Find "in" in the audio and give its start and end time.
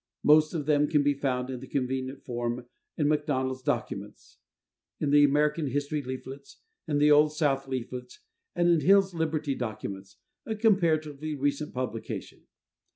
1.51-1.61, 2.97-3.07, 4.99-5.11, 6.87-6.97, 8.67-8.79